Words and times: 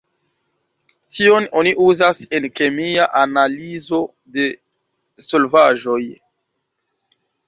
Tion 1.17 1.43
oni 1.59 1.73
uzas 1.87 2.21
en 2.37 2.47
kemia 2.59 3.05
analizo 3.21 3.99
de 4.39 4.47
solvaĵoj. 5.27 5.99